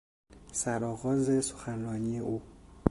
[0.51, 2.41] سرآغاز سخنرانی او